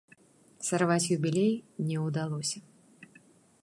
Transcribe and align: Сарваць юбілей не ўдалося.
Сарваць 0.67 1.11
юбілей 1.17 1.53
не 1.91 1.97
ўдалося. 2.09 2.59